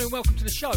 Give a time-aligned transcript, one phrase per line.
[0.00, 0.72] afternoon, welcome to the show.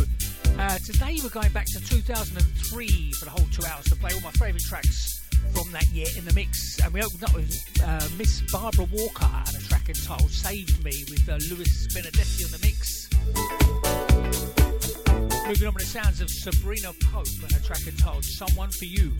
[0.59, 4.19] Uh, today we're going back to 2003 for the whole two hours to play all
[4.19, 5.21] my favourite tracks
[5.53, 6.77] from that year in the mix.
[6.83, 7.55] And we opened up with
[7.85, 12.51] uh, Miss Barbara Walker and a track entitled Saved Me with uh, Louis Benedetti on
[12.51, 13.07] the mix.
[15.47, 19.13] Moving on with the sounds of Sabrynnah Pope and a track entitled Someone for You.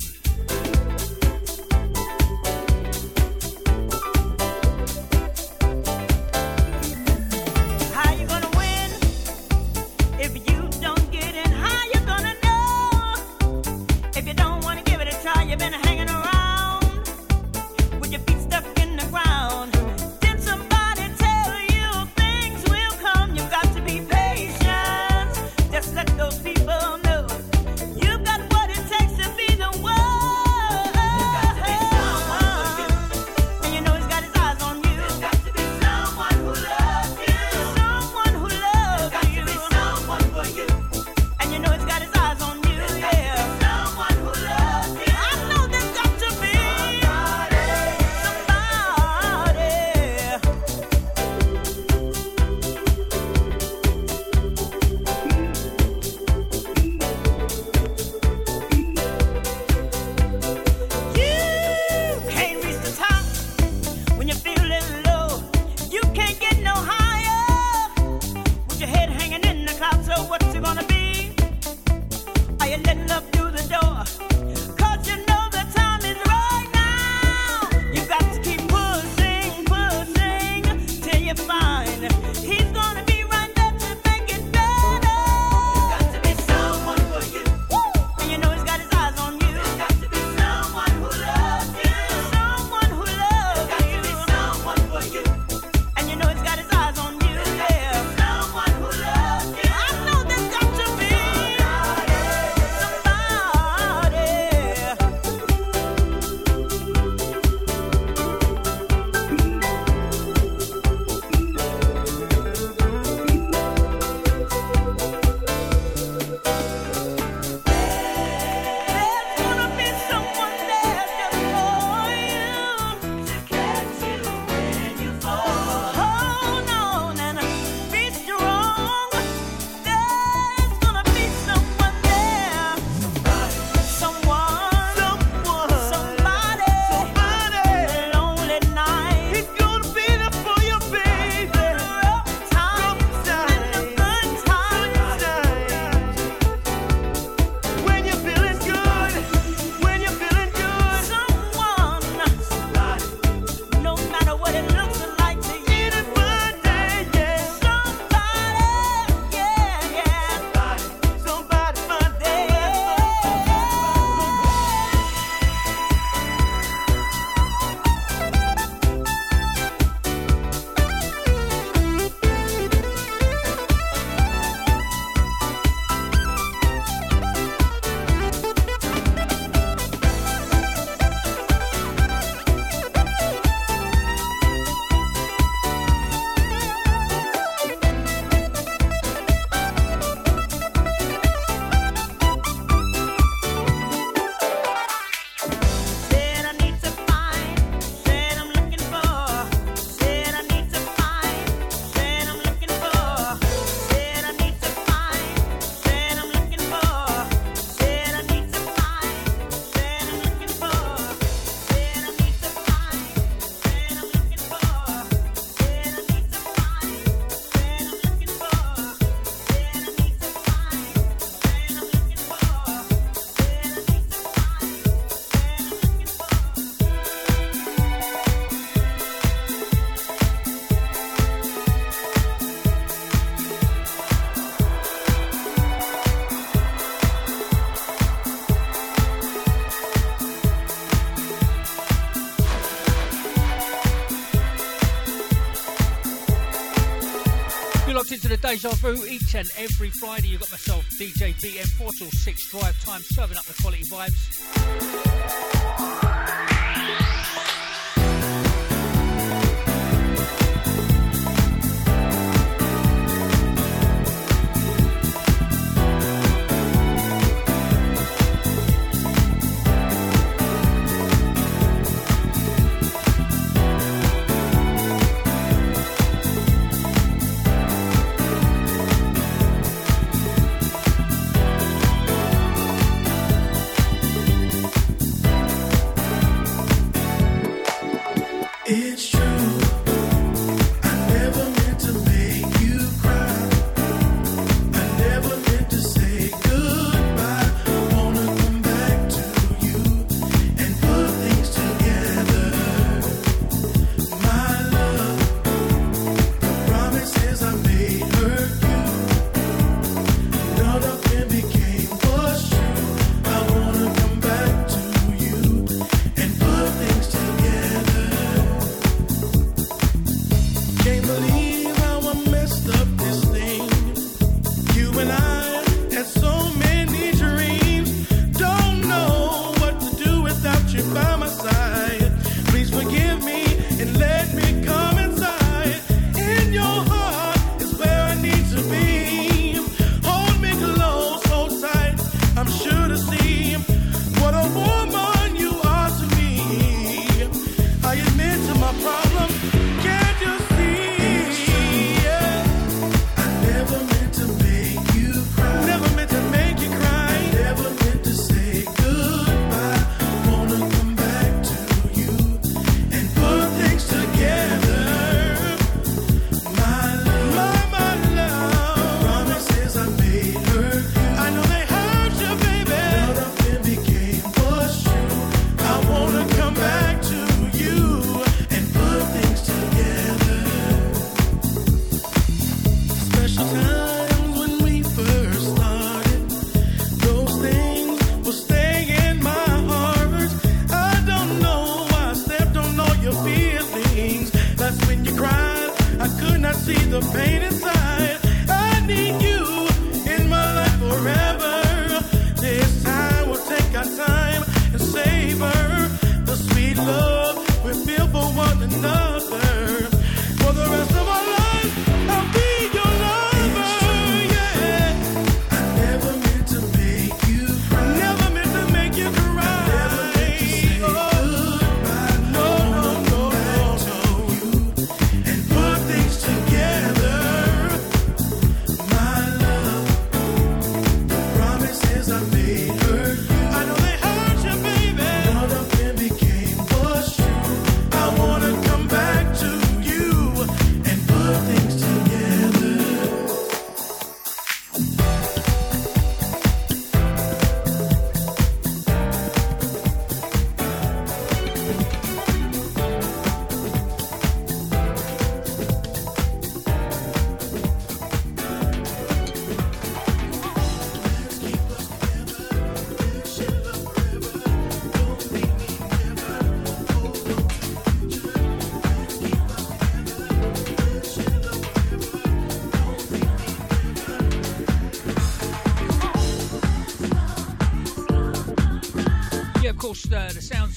[248.54, 250.28] Deja Vu each and every Friday.
[250.28, 255.53] You've got myself, DJ BM, 4 till 6 drive time, serving up the quality vibes.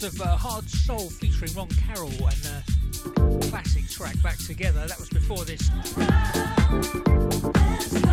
[0.02, 4.86] Of uh, Hardsoul featuring Ron Carroll and uh, classic track back together.
[4.86, 5.70] That was before this.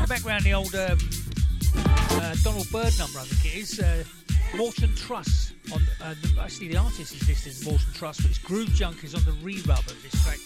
[0.08, 0.98] Background the old um,
[2.22, 3.80] uh, Donald Byrd number, I think it is.
[3.82, 4.04] Uh,
[4.56, 5.54] Morten Trust.
[5.74, 9.26] On, uh, actually, the artist is listed as Morten Trust, but it's Groove Junkies on
[9.26, 10.40] the re-rub of this track.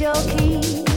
[0.00, 0.87] your key.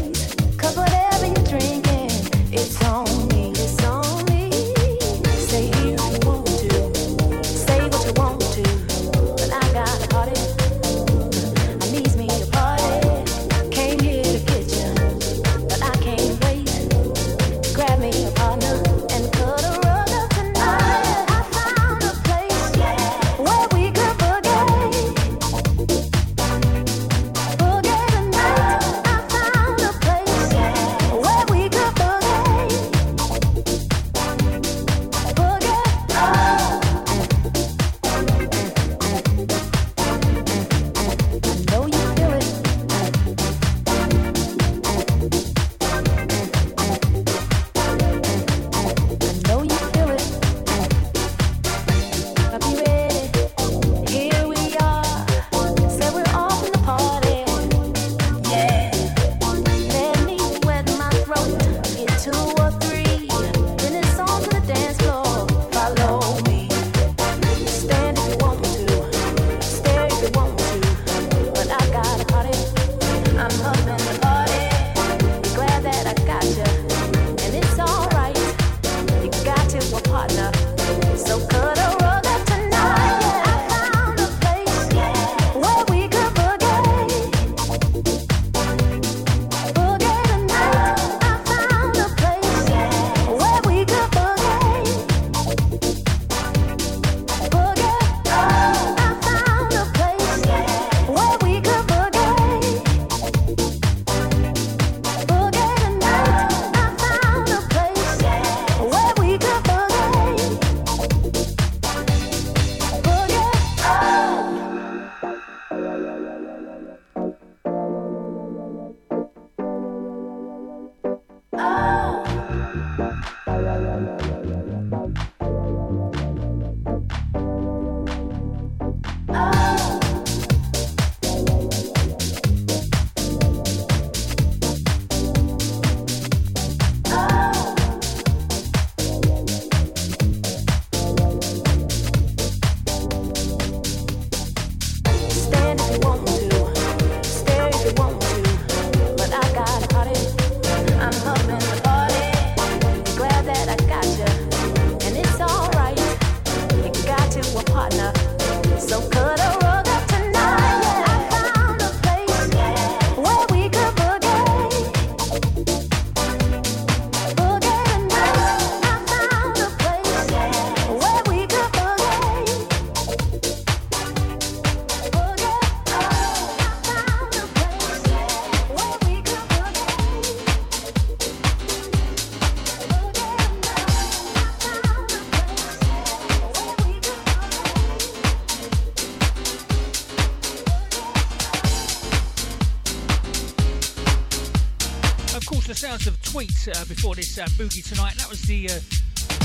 [196.41, 198.15] Tweet uh, before this um, Boogie Tonight.
[198.15, 198.73] That was the, uh,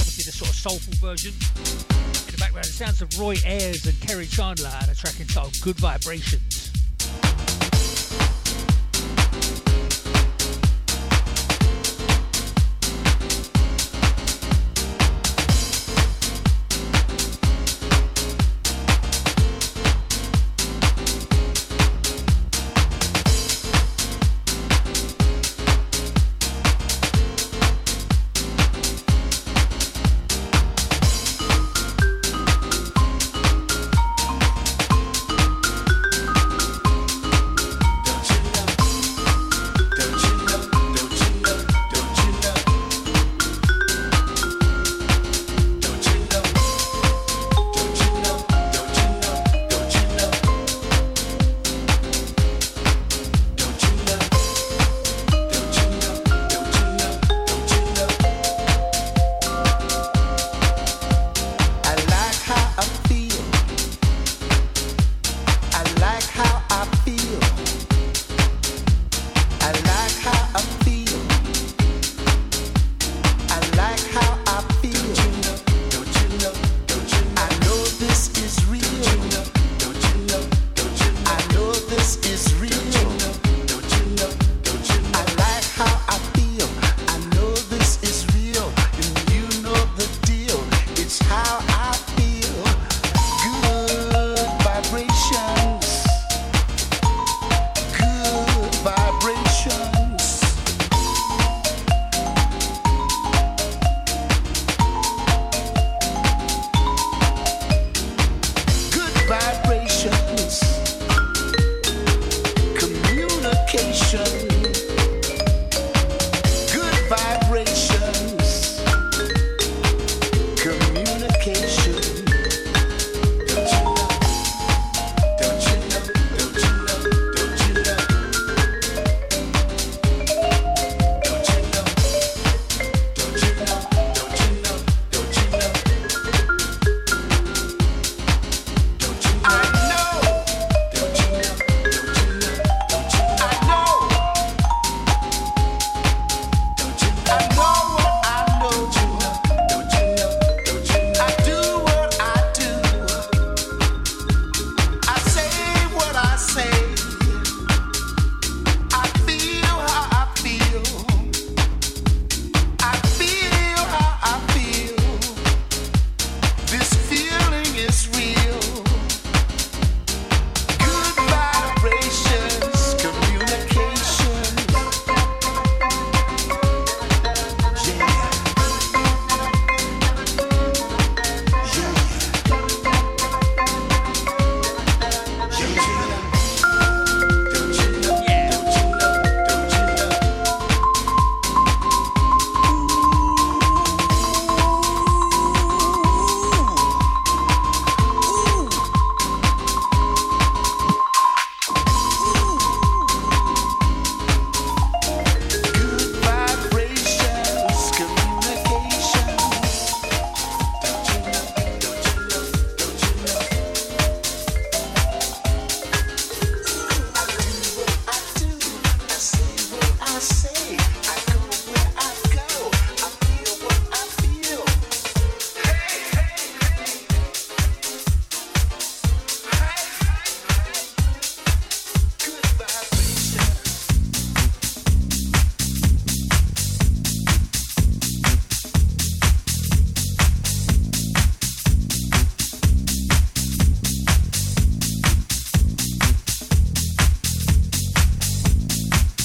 [0.01, 1.31] obviously the sort of soulful version.
[2.25, 5.61] In the background, the sounds of Roy Ayers and Kerri Chandler and a track entitled
[5.61, 6.46] Good Vibrations.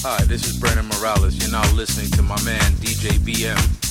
[0.04, 1.36] Hi, this is Brennan Morales.
[1.36, 3.81] You're now listening to my man DJ BM.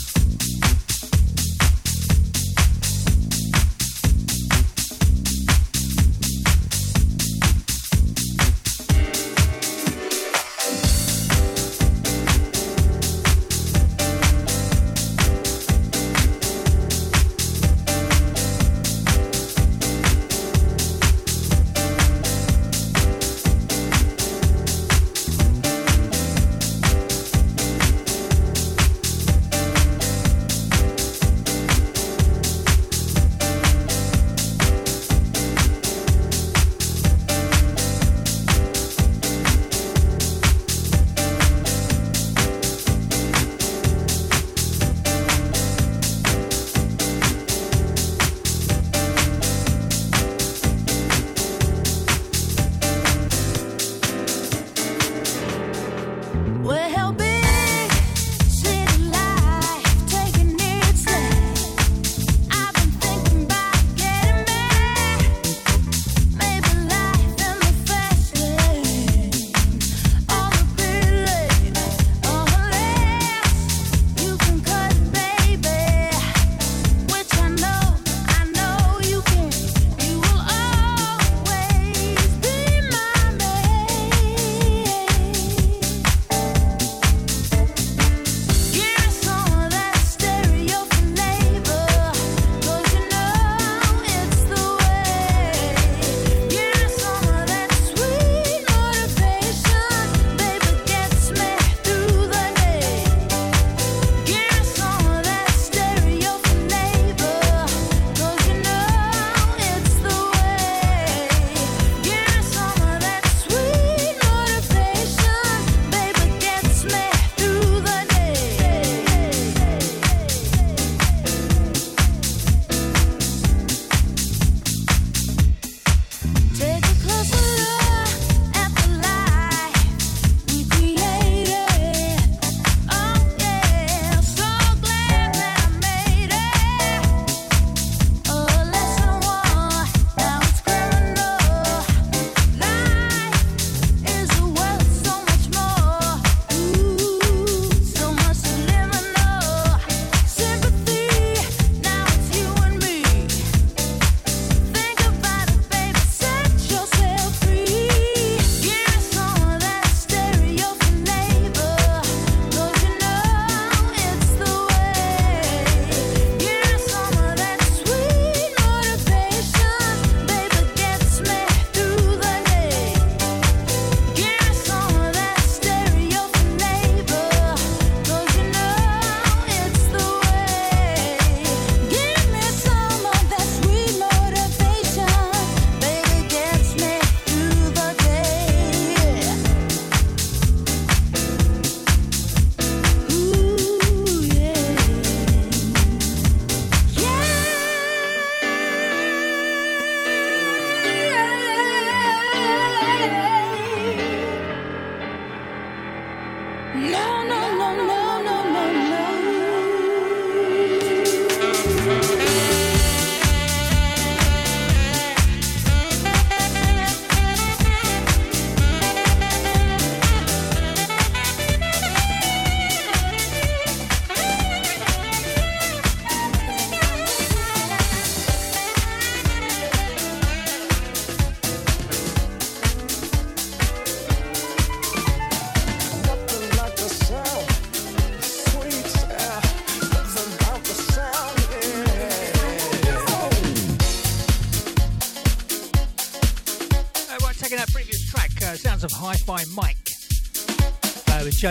[206.73, 207.40] No, no.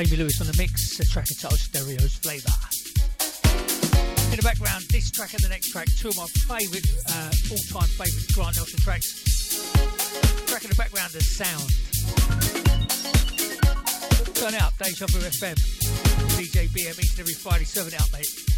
[0.04, 2.48] Jamie Lewis on the mix, a track entitled Stereo's Flava.
[4.30, 7.88] In the background, this track and the next track, two of my favourite, uh, all-time
[8.00, 9.20] favourite Grant Nelson tracks.
[10.46, 11.68] Track in the background, the sound.
[14.36, 15.56] Turn out, Deja Vu FM,
[16.38, 18.49] DJ BM each and every Friday, 7 out, mate.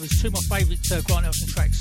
[0.00, 0.02] Music.
[0.02, 0.12] Absolutely love it.
[0.12, 1.75] It's two of my favourite uh, Grant Nelson tracks.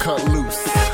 [0.00, 0.89] cut loose.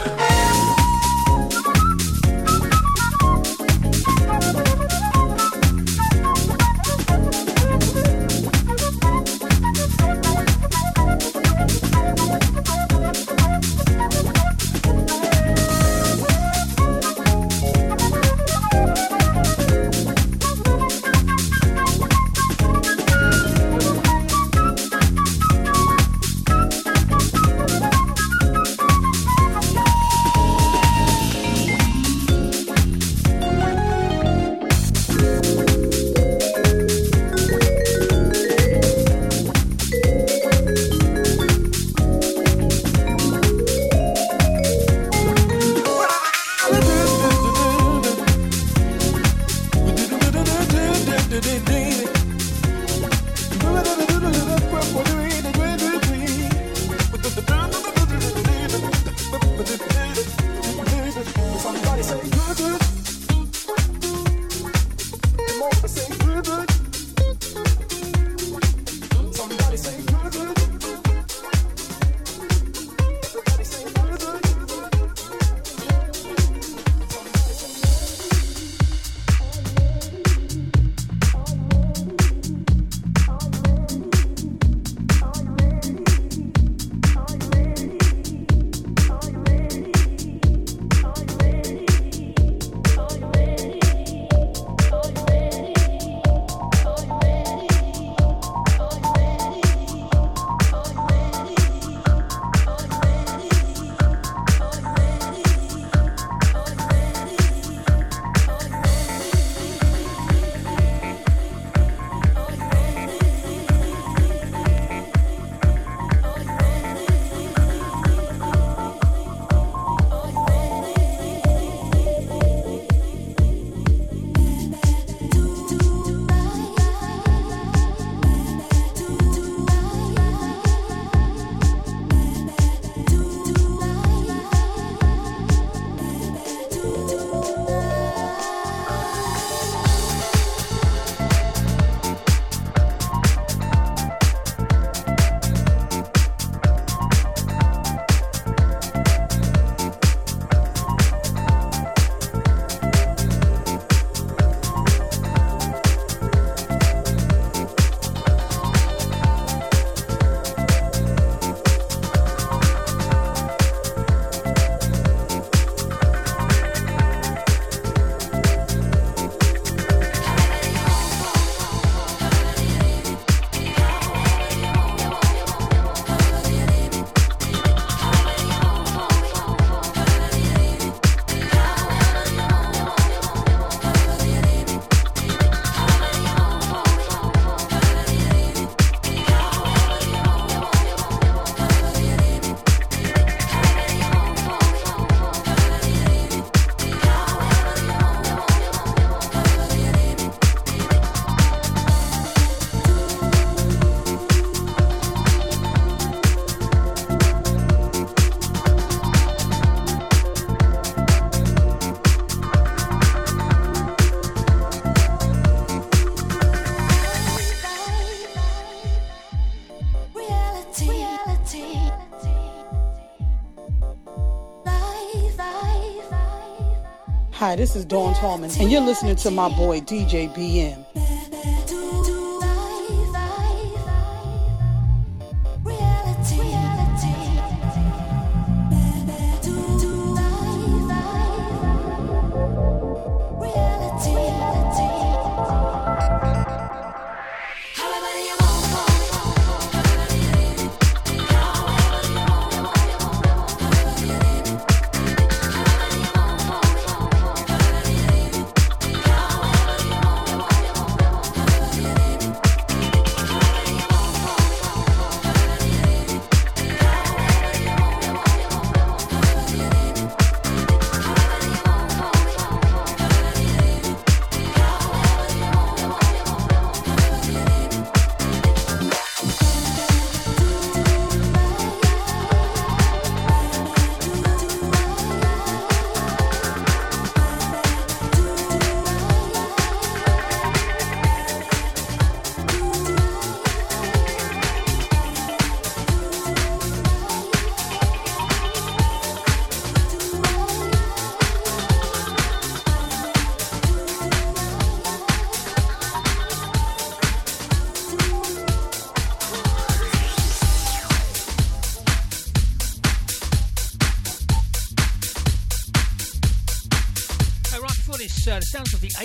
[227.38, 230.95] Hi, this is Dawn Tallman, and you're listening to my boy DJ BM.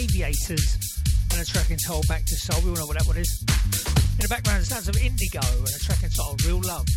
[0.01, 0.99] Aviators
[1.31, 2.59] and a track entitled Back to Soul.
[2.63, 3.45] We all know what that one is.
[4.17, 6.87] In the background, the sounds of Indigo and a track entitled Real Love.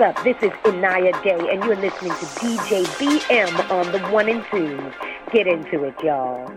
[0.00, 0.22] Up?
[0.24, 4.92] This is Inaya Day, and you're listening to DJ BM on the one and two.
[5.32, 6.50] Get into it, y'all.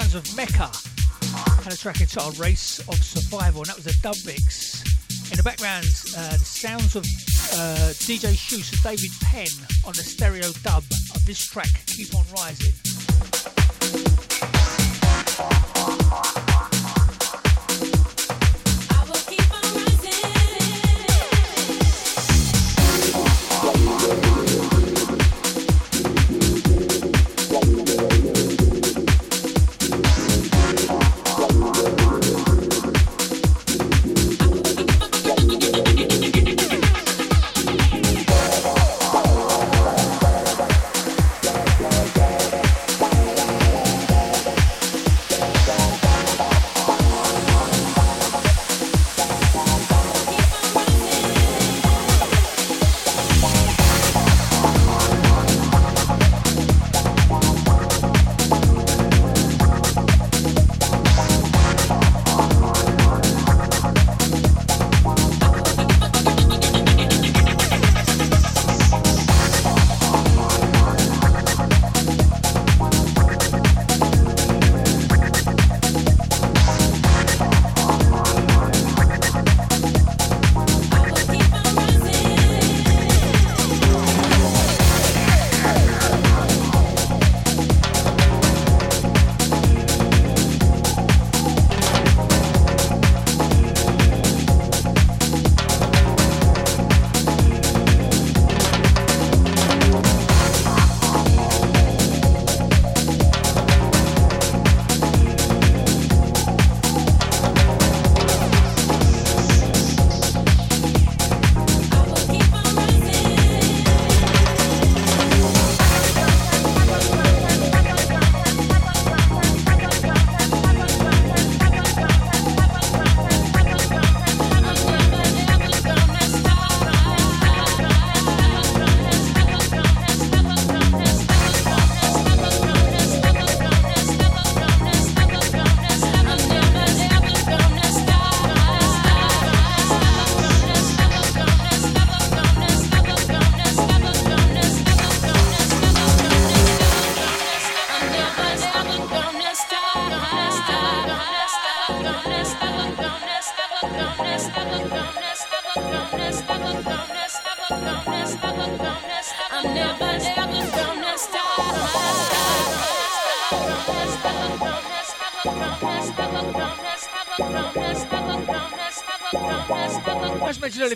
[0.00, 4.16] Sounds of Mekkah and a track entitled Race of Survival, and that was a dub
[4.24, 4.82] mix.
[5.30, 5.84] In the background,
[6.16, 10.84] uh, the sounds of uh, DJ Chus and David Penn on the stereo dub
[11.14, 12.79] of this track, Keep On Rising.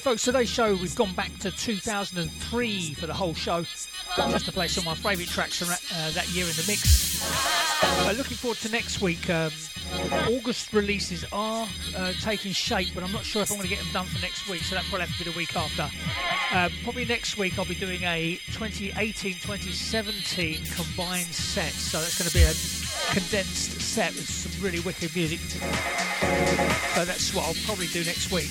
[0.05, 3.89] Folks, today's show we've gone back to 2003 for the whole show, just
[4.45, 7.25] to play some of my favourite tracks from that, uh, that, year in the mix.
[7.83, 9.31] Uh, looking forward to next week.
[9.31, 9.51] Um,
[10.29, 13.83] August releases are uh, taking shape, but I'm not sure if I'm going to get
[13.83, 15.89] them done for next week, so that probably have to be the week after.
[16.53, 22.35] Uh, probably next week I'll be doing a 2018-2017 combined set, so that's going to
[22.35, 22.53] be a
[23.11, 25.41] condensed set with some really wicked music.
[25.41, 28.51] So that's what I'll probably do next week.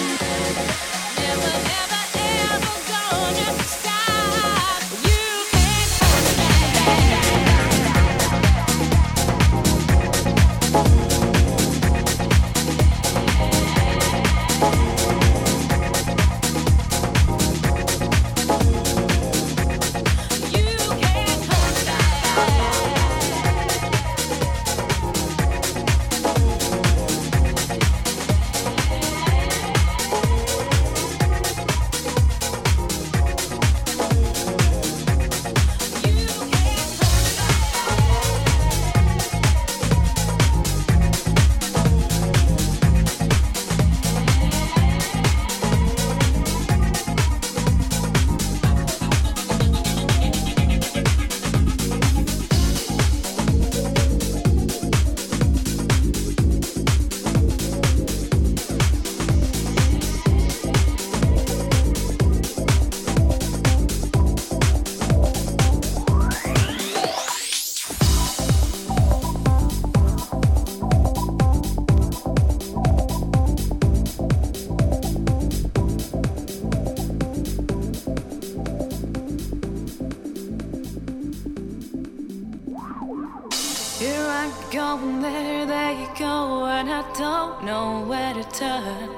[87.17, 89.09] don't know where to turn.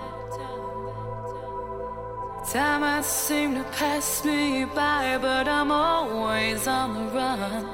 [2.52, 7.66] Time has seemed to pass me by, but I'm always on the run.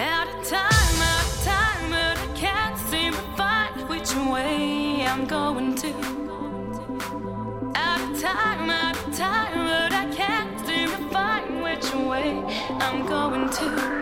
[0.00, 5.26] Out of time, out of time, but I can't seem to find which way I'm
[5.26, 5.90] going to.
[7.74, 12.42] Out of time, out of time, but I can't seem to find which way
[12.80, 14.01] I'm going to.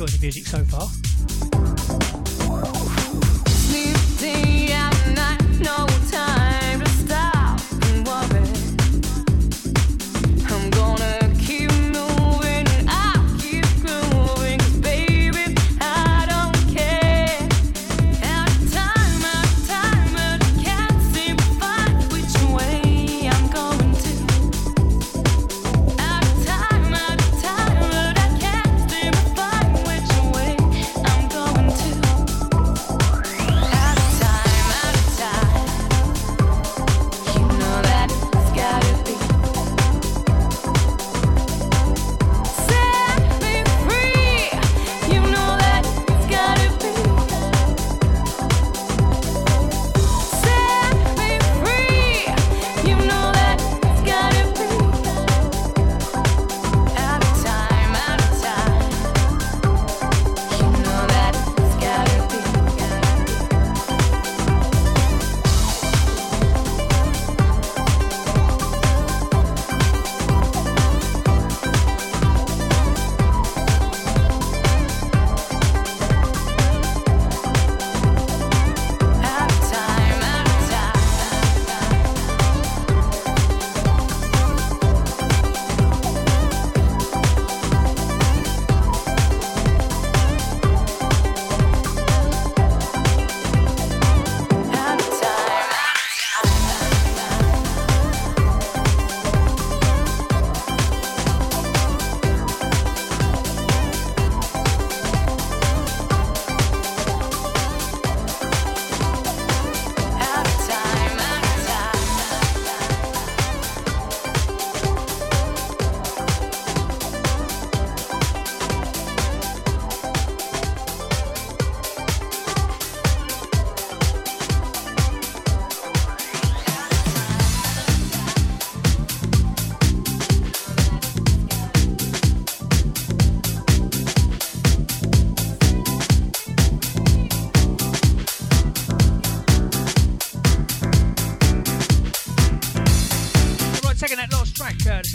[0.00, 1.09] Enjoyed the music so far.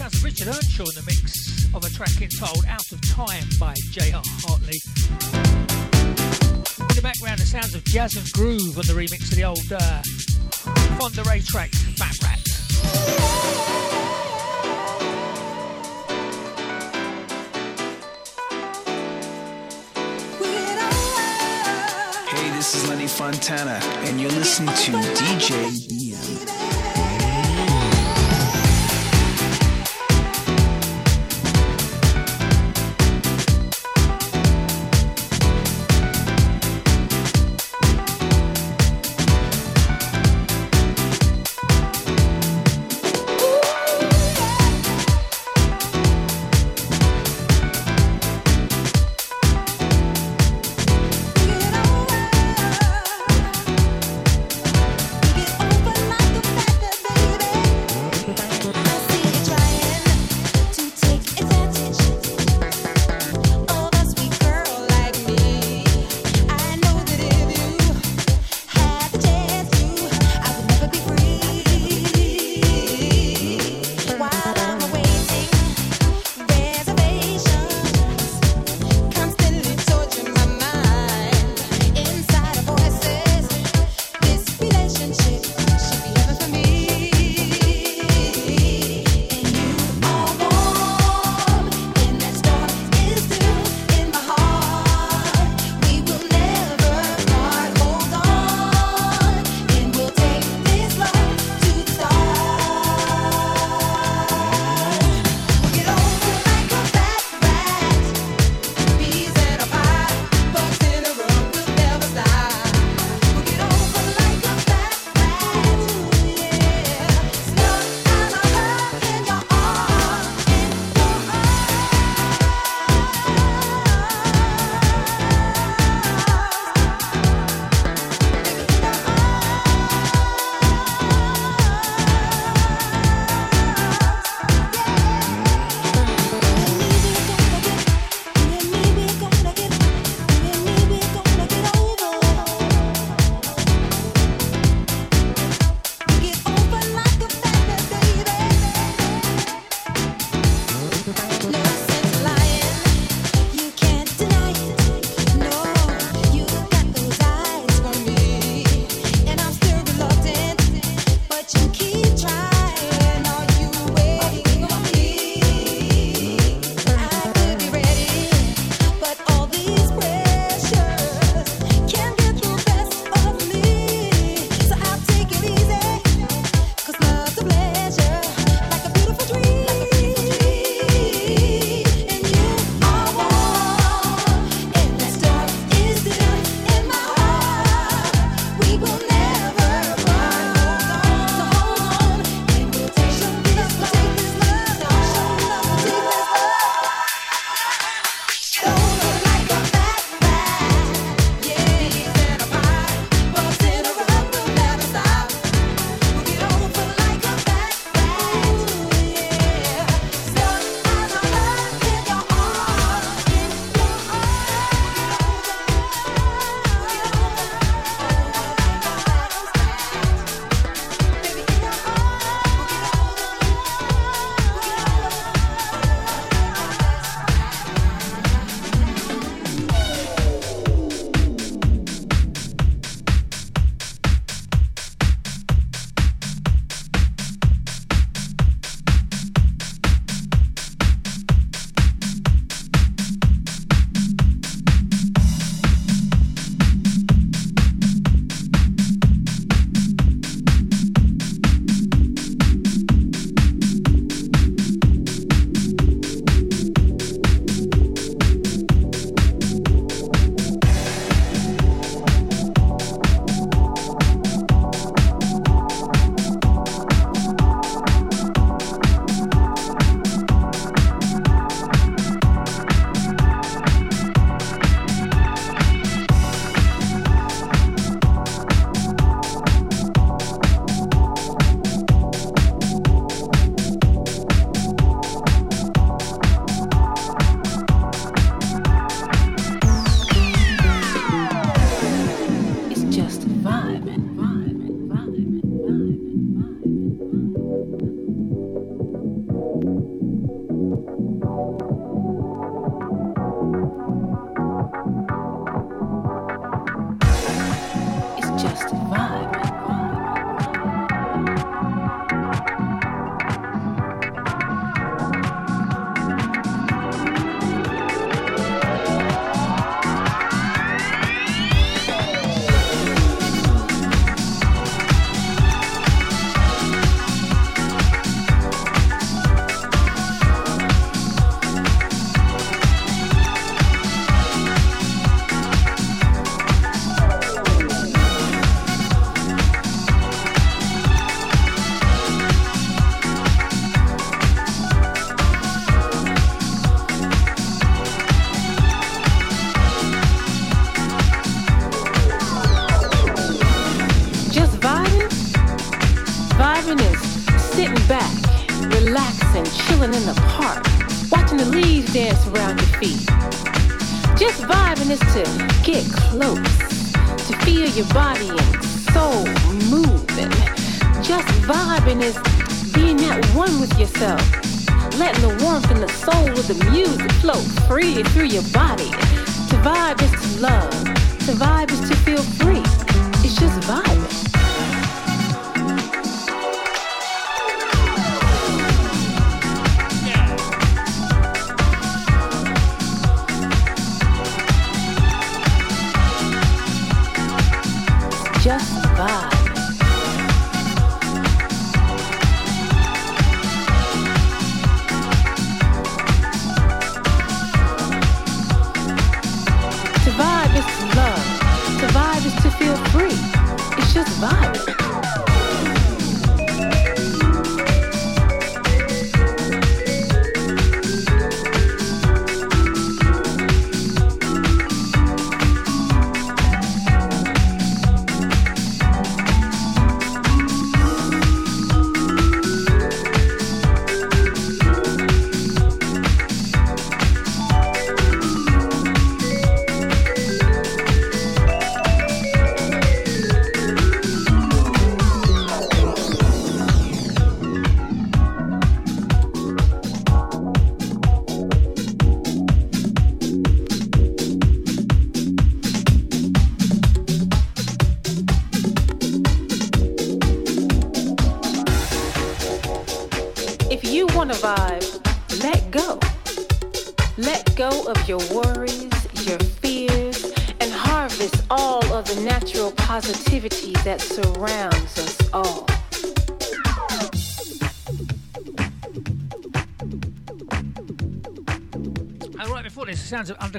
[0.05, 3.73] Sounds of Richard Earnshaw in the mix of a track entitled Out of Time by
[3.89, 4.21] J.R.
[4.23, 4.79] Hartley.
[6.79, 10.01] In the background, the sounds of Jazz-N-Groove on the remix of the old uh,
[10.99, 12.39] Fonda Rae track, Fat Rat.
[22.29, 26.04] Hey, this is Lenny Fontana, and you're listening to DJ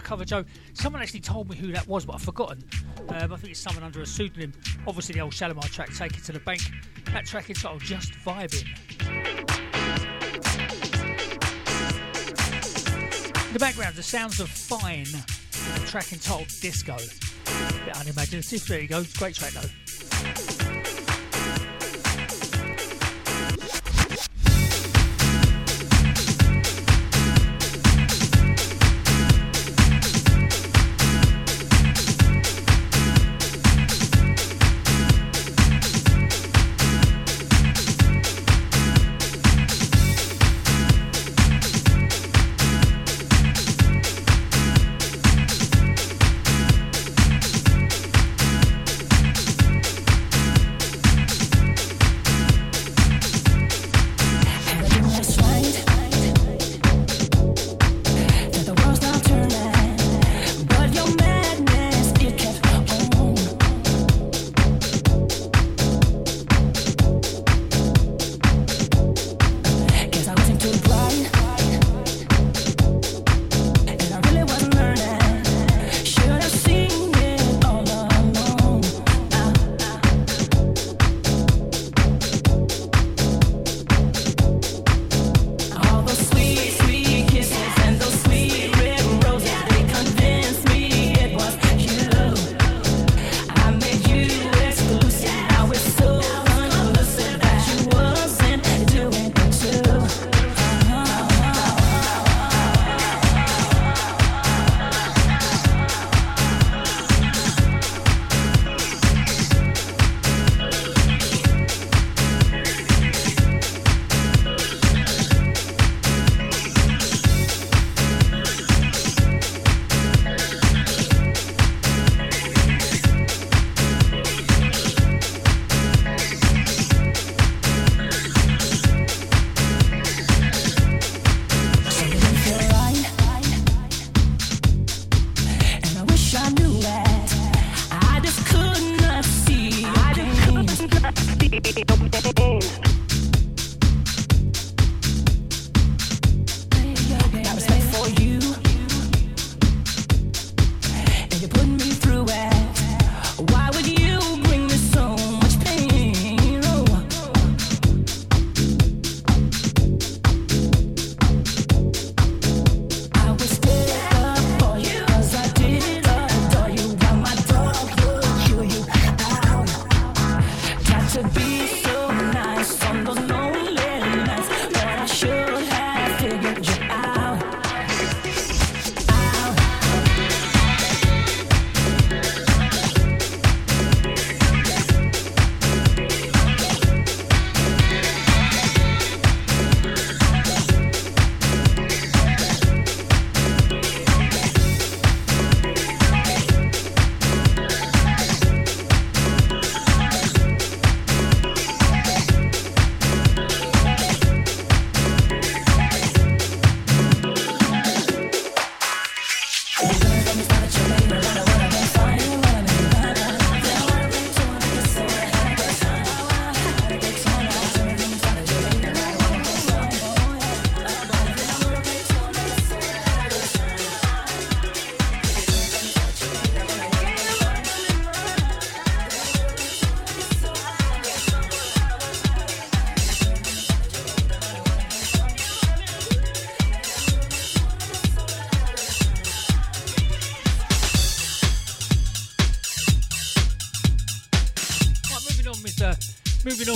[0.06, 0.44] Undercover Joe.
[0.74, 2.62] Someone actually told me who that was, but I've forgotten.
[3.08, 4.52] Um, I think it's someone under a pseudonym.
[4.86, 6.60] Obviously, the old Shalamar track, Take It to the Bank.
[7.06, 8.64] That track entitled Just Vibing.
[13.52, 15.08] the background, the sounds of Fine,
[15.74, 16.94] a track entitled Disco.
[16.94, 19.68] A bit unimaginative, there you go, great track though.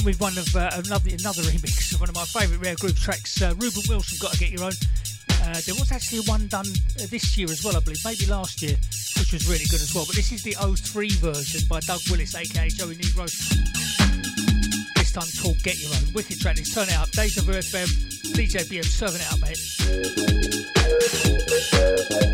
[0.04, 3.42] With one of uh, another another remix of one of my favourite rare groove tracks.
[3.42, 4.72] Uh, Reuben Wilson, got to get your own.
[5.42, 8.62] Uh, there was actually one done uh, this year as well, I believe, maybe last
[8.62, 8.76] year,
[9.18, 10.06] which was really good as well.
[10.06, 13.28] But this is the 03 version by Doug Willis, aka Joey Negro.
[14.96, 16.14] This time called Get Your Own.
[16.14, 16.56] Wicked track.
[16.56, 17.10] Let's turn it up.
[17.10, 17.88] Deja Vu FM,
[18.32, 19.40] DJ BM serving it up,
[22.24, 22.29] mate.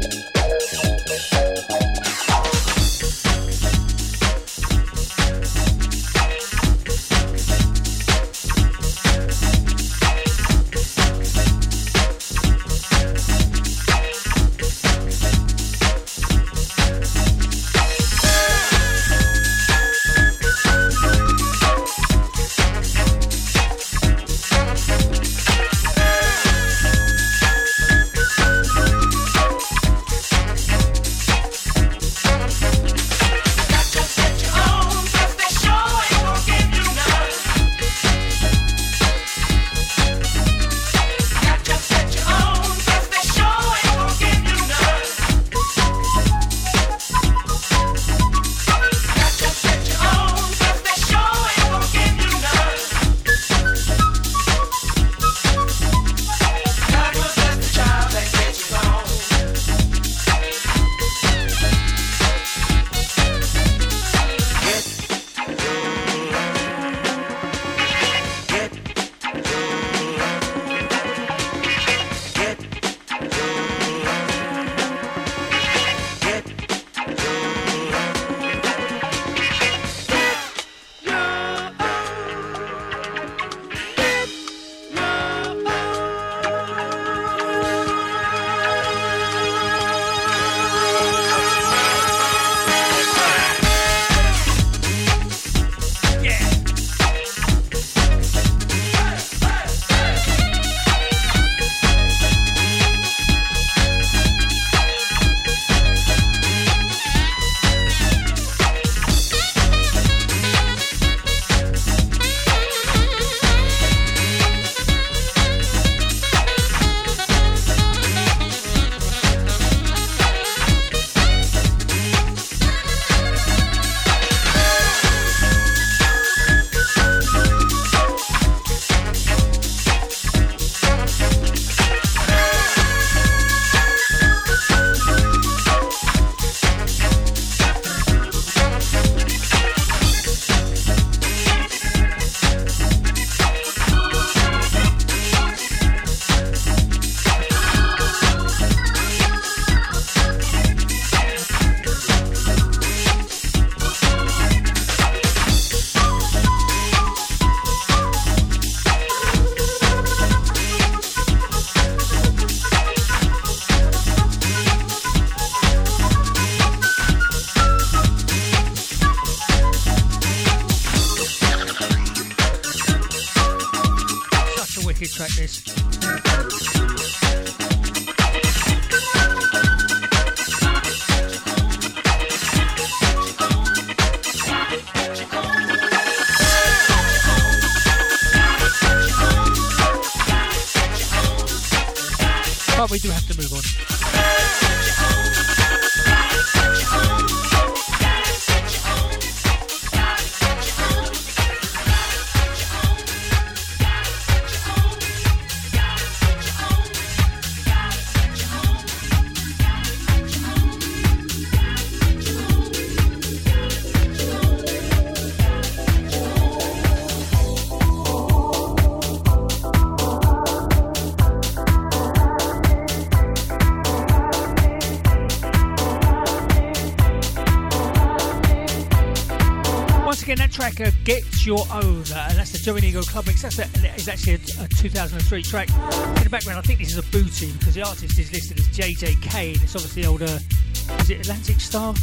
[231.47, 233.43] Your Own, uh, and that's the Negro Club mix.
[233.43, 235.69] That's a, is actually a, a, 2003 track.
[235.69, 238.67] In the background, I think this is a booty because the artist is listed as
[238.69, 240.25] JJK, and it's obviously older.
[240.25, 241.95] Is it Atlantic Starr?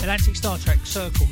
[0.00, 1.31] Atlantic Starr track, Circles.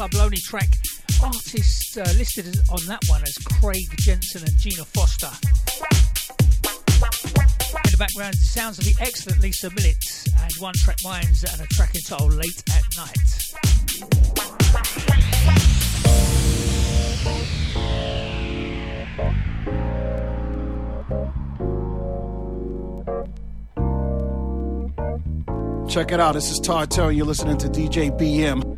[0.00, 0.68] Obviously Club Lonely track.
[1.22, 5.28] Artists uh, listed on that one as Craig Jensen and Gina Foster.
[7.84, 11.60] In the background, the sounds of the excellent Lisa Millett and One Track Minds and
[11.60, 13.16] a track entitled Late at Night.
[25.88, 26.34] Check it out.
[26.34, 27.16] This is Todd Terry.
[27.16, 28.69] You're listening to DJ BM.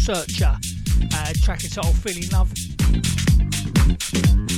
[0.00, 0.56] Searcher,
[1.14, 2.50] uh, track entitled Feeling Love.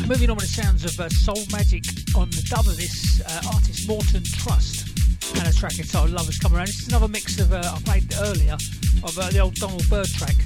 [0.09, 3.53] Moving on with the sounds of uh, Soul Magic on the dub of this uh,
[3.53, 4.89] artist Morten Trust
[5.37, 6.69] and a track entitled Love Has Come Around.
[6.69, 8.55] This is another mix of, uh, I played earlier,
[9.03, 10.37] of uh, the old Donald Byrd track.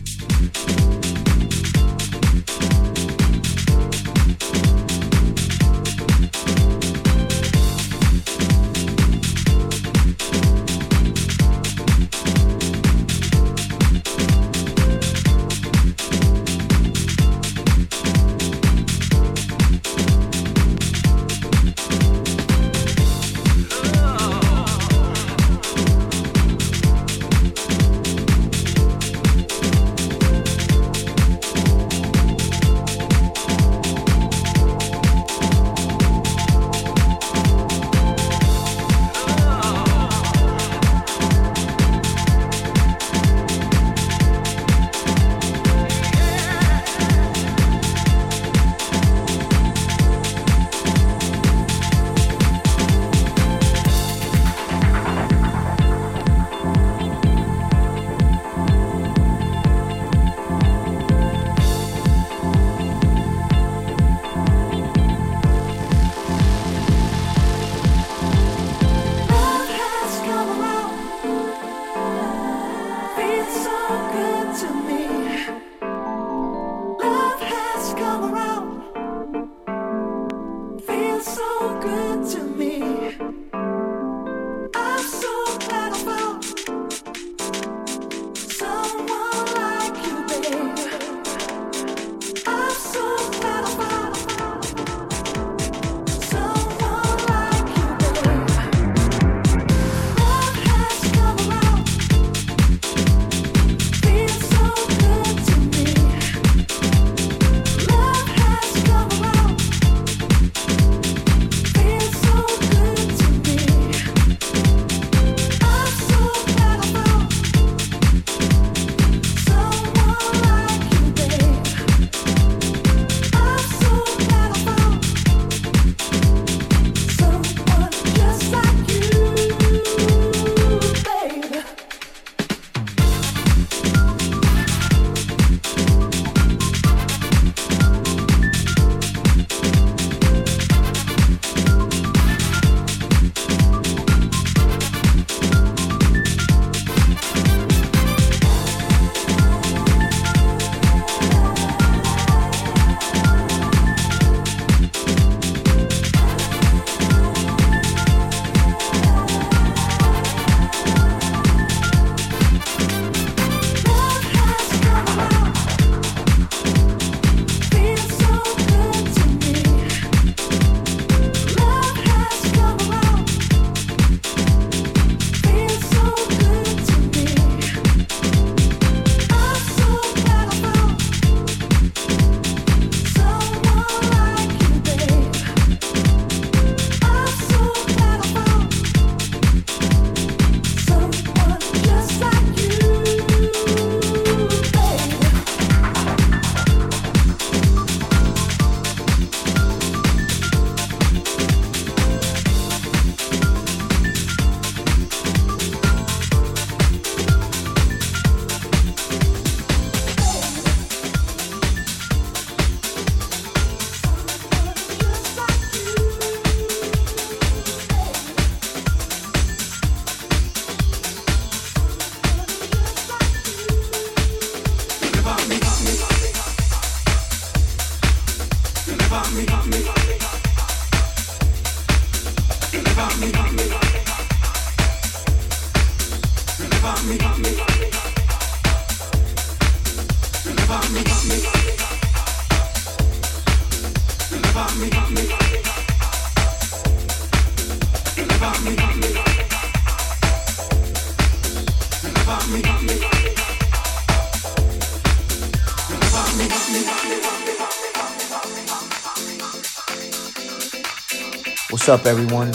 [261.87, 262.49] What's up, everyone?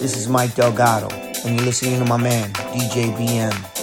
[0.00, 3.73] This is Mike Delgado, and you're listening to my man, DJ BM.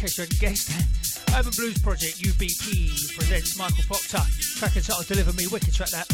[0.00, 0.70] On the mix, in case you hadn't guessed.
[1.36, 4.20] Urban Blues Project, UBP, presents Michael Procter.
[4.56, 6.08] Track entitled Deliver Me, wicked track that.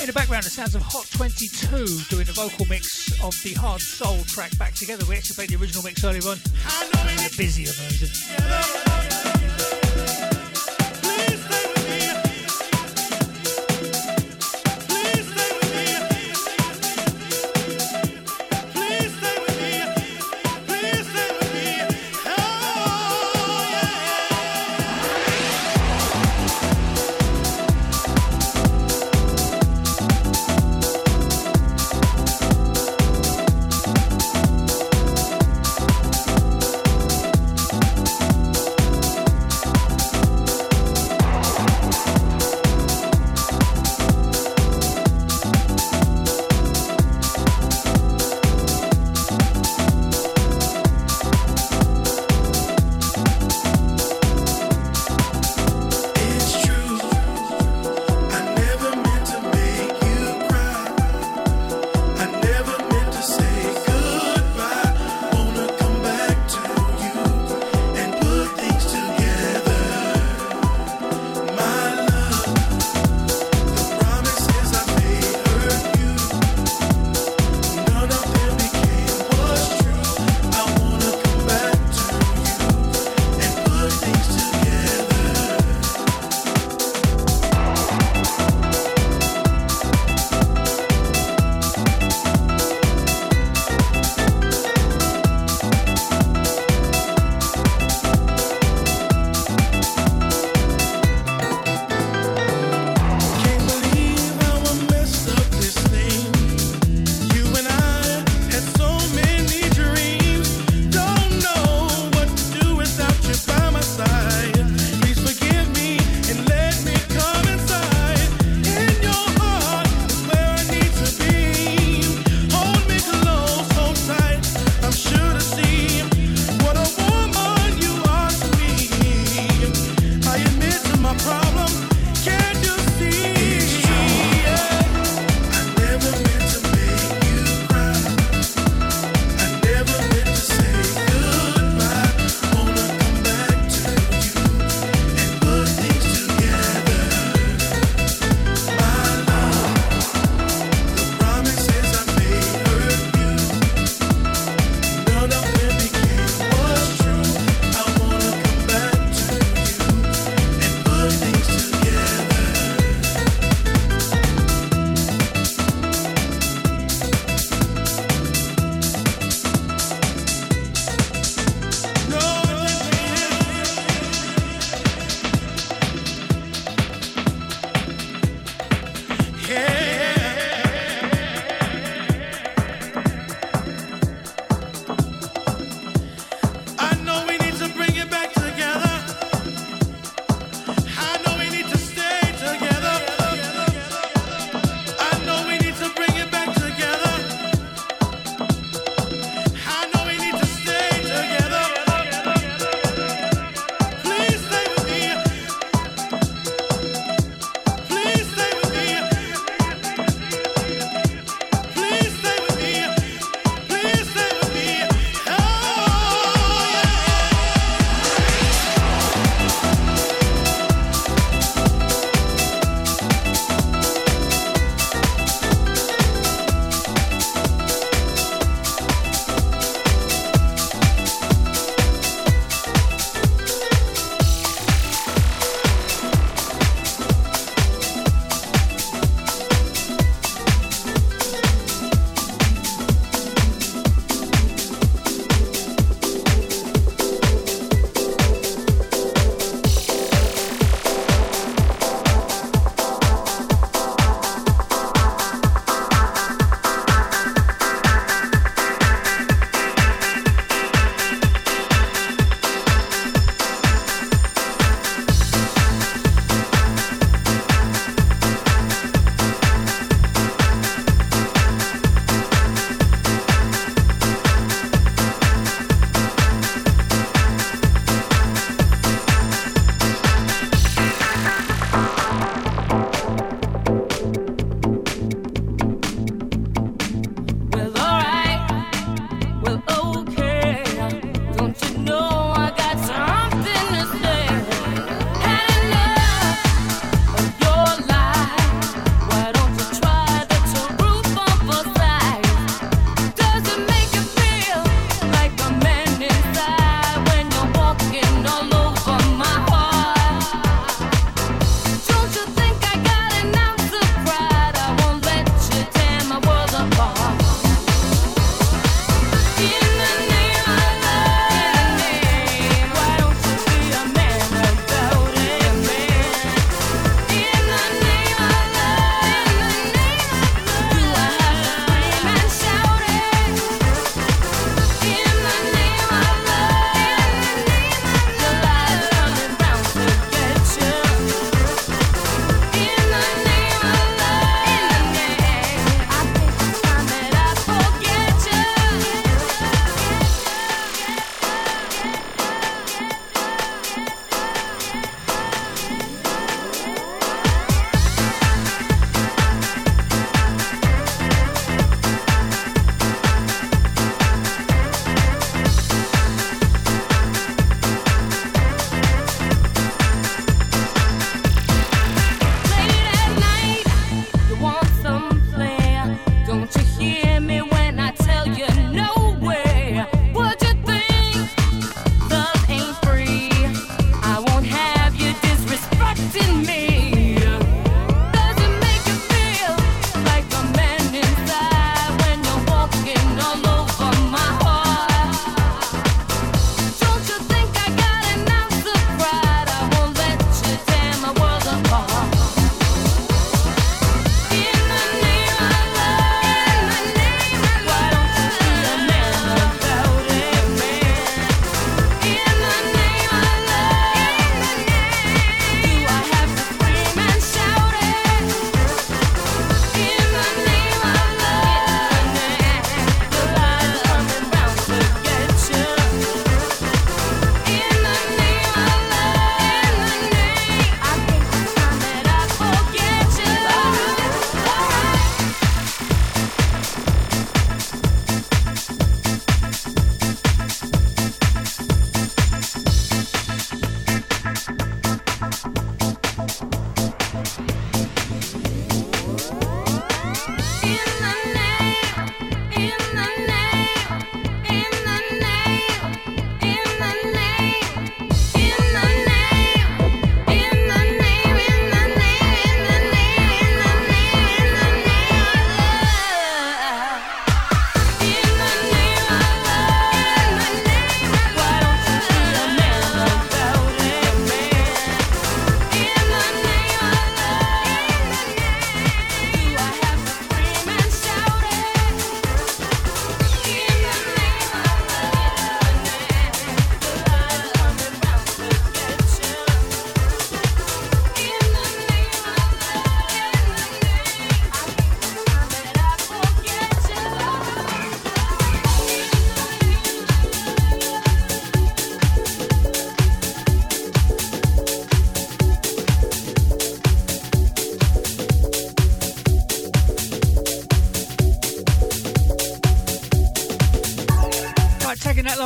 [0.00, 1.68] In the background, the sounds of Hott 22
[2.08, 5.04] doing the vocal mix of the Hardsoul track back together.
[5.08, 8.77] We actually played the original mix earlier on, the busier version.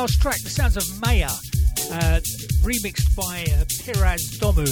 [0.03, 2.19] Last track, the sounds of Maya, uh,
[2.59, 4.67] remixed by uh, Piraz Dommu.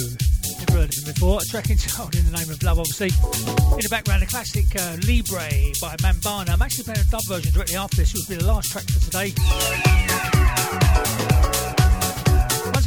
[0.58, 1.40] Never heard of him before.
[1.40, 3.08] A track entitled In the Name of Love, obviously.
[3.08, 5.48] In the background, the classic uh, Libre
[5.80, 6.50] by Mambana.
[6.50, 8.84] I'm actually playing a dub version directly after this, which will be the last track
[8.84, 10.11] for today.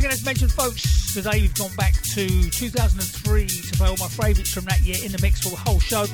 [0.06, 4.54] Again, as mentioned, folks, today we've gone back to 2003 to play all my favourites
[4.54, 6.06] from that year in the mix for the whole show.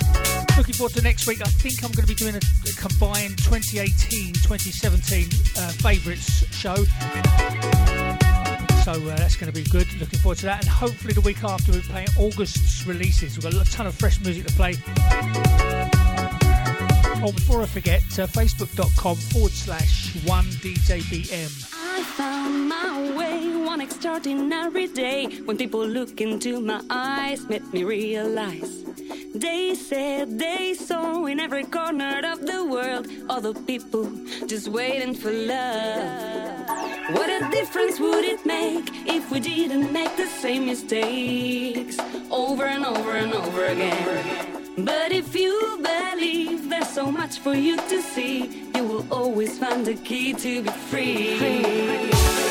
[0.55, 1.41] Looking forward to next week.
[1.41, 2.39] I think I'm going to be doing a,
[2.79, 6.75] combined 2018-2017 uh, favourites show.
[8.85, 9.93] So uh, that's going to be good.
[9.99, 10.61] Looking forward to that.
[10.61, 13.37] And hopefully the week after we're playing August's releases.
[13.37, 14.75] We've got a ton of fresh music to play.
[17.23, 21.67] Oh, before I forget, uh, facebook.com forward slash 1DJBM.
[21.73, 23.30] I found my way
[23.81, 28.83] extraordinary day when people look into my eyes made me realize
[29.33, 34.11] they said they saw in every corner of the world other people
[34.45, 36.67] just waiting for love.
[37.15, 41.97] What a difference would it make if we didn't make the same mistakes
[42.29, 44.65] over and over and over again?
[44.77, 49.85] But if you believe there's so much for you to see, you will always find
[49.85, 52.11] the key to be free.
[52.11, 52.50] Once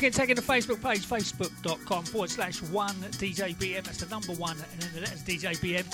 [0.00, 3.84] again, taking the Facebook page, facebook.com forward slash one DJBM.
[3.84, 5.84] That's the number one, and then the letters DJBM.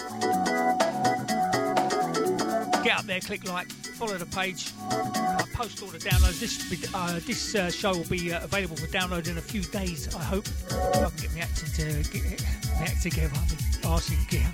[2.85, 4.71] Get up there, click like, follow the page.
[4.91, 6.39] I post all the downloads.
[6.39, 10.15] This uh, this uh, show will be uh, available for download in a few days,
[10.15, 10.47] I hope.
[10.47, 12.43] If I can get my acting to get
[12.79, 14.47] my act together, I'm asking gear.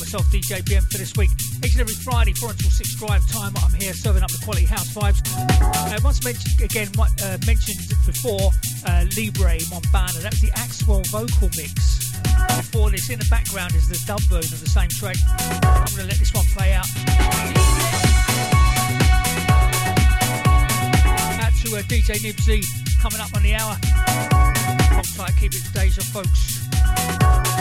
[0.00, 1.30] Myself, DJ BM, for this week.
[1.62, 4.66] Each and every Friday, 4 until 6 drive time, I'm here serving up the quality
[4.66, 5.20] house vibes.
[5.60, 8.50] Uh, once mentioned, again, uh, mentioned before,
[8.86, 12.10] uh, Libre Mambana, that's the Axwell vocal mix.
[12.56, 15.16] Before this, in the background is the dub version of the same track.
[15.62, 16.88] I'm going to let this one play out.
[21.38, 22.64] Out to uh, DJ Nibsy
[23.00, 23.76] coming up on the hour.
[24.94, 27.53] Hold tight, keep it Deja, folks.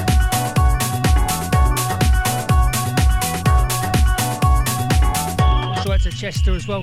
[5.94, 6.82] Out to Chester as well.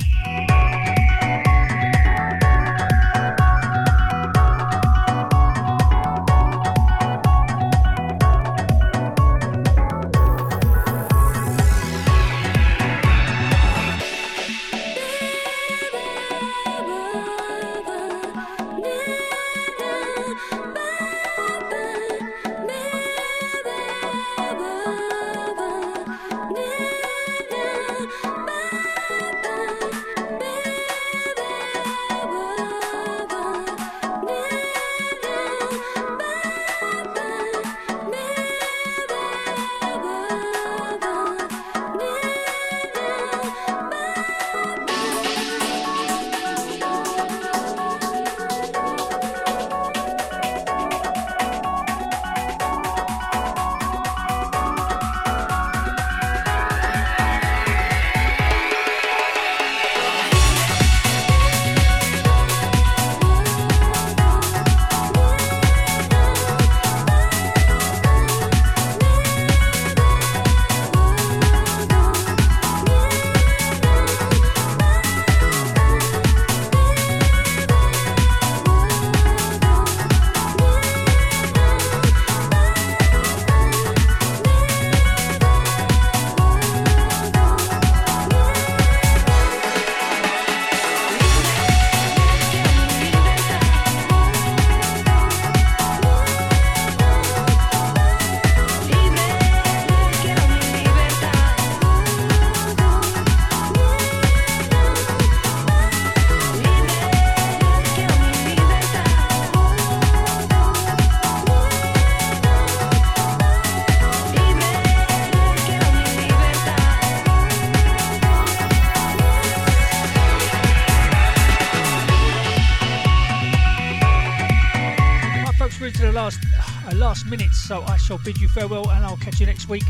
[128.11, 129.85] Shall bid you farewell, and I'll catch you next week.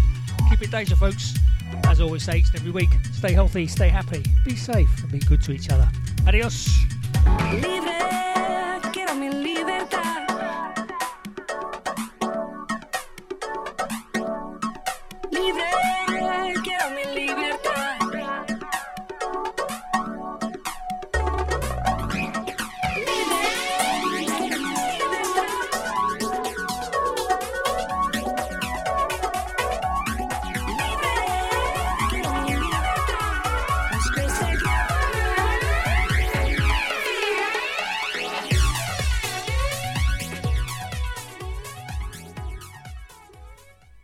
[0.50, 1.32] Keep it Deja, folks.
[1.84, 5.20] As always, say each and every week, stay healthy, stay happy, be safe, and be
[5.20, 5.88] good to each other.
[6.26, 6.68] Adios.